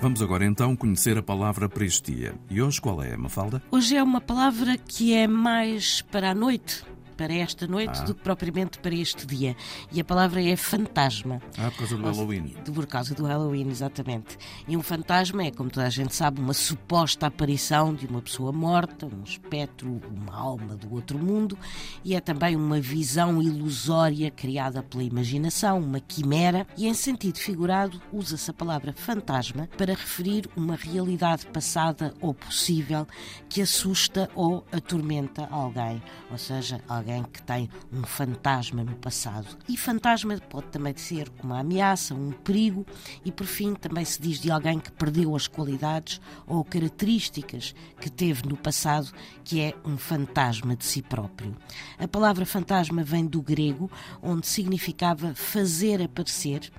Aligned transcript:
Vamos 0.00 0.22
agora 0.22 0.46
então 0.46 0.74
conhecer 0.74 1.18
a 1.18 1.22
palavra 1.22 1.68
para 1.68 1.84
dia. 2.02 2.34
E 2.48 2.62
hoje 2.62 2.80
qual 2.80 3.02
é, 3.02 3.14
Mafalda? 3.18 3.62
Hoje 3.70 3.96
é 3.96 4.02
uma 4.02 4.20
palavra 4.20 4.78
que 4.78 5.12
é 5.12 5.26
mais 5.26 6.00
para 6.00 6.30
a 6.30 6.34
noite 6.34 6.84
para 7.20 7.34
esta 7.34 7.66
noite 7.66 8.00
ah. 8.00 8.04
do 8.04 8.14
que 8.14 8.22
propriamente 8.22 8.78
para 8.78 8.94
este 8.94 9.26
dia. 9.26 9.54
E 9.92 10.00
a 10.00 10.04
palavra 10.04 10.42
é 10.42 10.56
fantasma. 10.56 11.42
Ah, 11.58 11.70
por 11.70 11.80
causa 11.80 11.96
do 11.98 12.02
Halloween. 12.02 12.54
Por 12.74 12.86
causa 12.86 13.14
do 13.14 13.24
Halloween, 13.26 13.68
exatamente. 13.68 14.38
E 14.66 14.74
um 14.74 14.82
fantasma 14.82 15.44
é, 15.44 15.50
como 15.50 15.68
toda 15.68 15.86
a 15.86 15.90
gente 15.90 16.14
sabe, 16.14 16.40
uma 16.40 16.54
suposta 16.54 17.26
aparição 17.26 17.94
de 17.94 18.06
uma 18.06 18.22
pessoa 18.22 18.52
morta, 18.52 19.04
um 19.04 19.22
espectro, 19.22 20.00
uma 20.10 20.34
alma 20.34 20.74
do 20.76 20.94
outro 20.94 21.18
mundo, 21.18 21.58
e 22.02 22.14
é 22.14 22.20
também 22.20 22.56
uma 22.56 22.80
visão 22.80 23.42
ilusória 23.42 24.30
criada 24.30 24.82
pela 24.82 25.02
imaginação, 25.02 25.78
uma 25.78 26.00
quimera, 26.00 26.66
e 26.74 26.86
em 26.86 26.94
sentido 26.94 27.36
figurado 27.36 28.00
usa-se 28.10 28.50
a 28.50 28.54
palavra 28.54 28.94
fantasma 28.94 29.68
para 29.76 29.92
referir 29.92 30.48
uma 30.56 30.74
realidade 30.74 31.44
passada 31.48 32.14
ou 32.18 32.32
possível 32.32 33.06
que 33.46 33.60
assusta 33.60 34.30
ou 34.34 34.64
atormenta 34.72 35.46
alguém, 35.50 36.02
ou 36.30 36.38
seja, 36.38 36.80
alguém 36.88 37.09
alguém 37.10 37.24
que 37.24 37.42
tem 37.42 37.68
um 37.92 38.02
fantasma 38.04 38.84
no 38.84 38.94
passado. 38.96 39.58
E 39.68 39.76
fantasma 39.76 40.38
pode 40.48 40.68
também 40.68 40.96
ser 40.96 41.30
uma 41.42 41.60
ameaça, 41.60 42.14
um 42.14 42.30
perigo, 42.30 42.86
e 43.24 43.32
por 43.32 43.46
fim 43.46 43.74
também 43.74 44.04
se 44.04 44.20
diz 44.20 44.38
de 44.40 44.50
alguém 44.50 44.78
que 44.78 44.92
perdeu 44.92 45.34
as 45.34 45.48
qualidades 45.48 46.20
ou 46.46 46.64
características 46.64 47.74
que 48.00 48.10
teve 48.10 48.48
no 48.48 48.56
passado, 48.56 49.12
que 49.44 49.60
é 49.60 49.74
um 49.84 49.96
fantasma 49.98 50.76
de 50.76 50.84
si 50.84 51.02
próprio. 51.02 51.56
A 51.98 52.06
palavra 52.06 52.46
fantasma 52.46 53.02
vem 53.02 53.26
do 53.26 53.42
grego, 53.42 53.90
onde 54.22 54.46
significava 54.46 55.34
fazer 55.34 56.02
aparecer, 56.02 56.70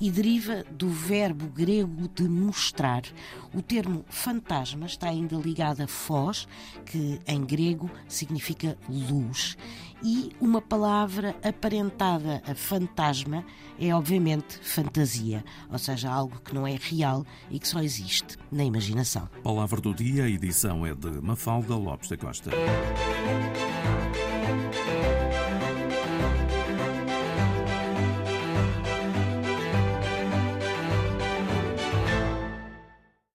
e 0.00 0.10
deriva 0.10 0.64
do 0.70 0.88
verbo 0.88 1.46
grego 1.46 2.08
de 2.14 2.28
mostrar. 2.28 3.02
O 3.54 3.62
termo 3.62 4.04
fantasma 4.08 4.86
está 4.86 5.08
ainda 5.08 5.36
ligado 5.36 5.82
a 5.82 5.86
fós, 5.86 6.46
que 6.84 7.20
em 7.26 7.44
grego 7.44 7.90
significa 8.06 8.76
luz 8.88 9.56
e 10.02 10.30
uma 10.40 10.60
palavra 10.60 11.36
aparentada 11.42 12.42
a 12.46 12.54
fantasma 12.54 13.44
é 13.78 13.94
obviamente 13.94 14.58
fantasia, 14.62 15.44
ou 15.70 15.78
seja, 15.78 16.10
algo 16.10 16.40
que 16.40 16.54
não 16.54 16.66
é 16.66 16.76
real 16.80 17.24
e 17.50 17.58
que 17.58 17.68
só 17.68 17.80
existe 17.80 18.36
na 18.50 18.64
imaginação. 18.64 19.28
Palavra 19.42 19.80
do 19.80 19.94
dia, 19.94 20.24
a 20.24 20.28
edição 20.28 20.86
é 20.86 20.94
de 20.94 21.20
Mafalda 21.20 21.76
Lopes 21.76 22.08
da 22.08 22.16
Costa. 22.16 22.50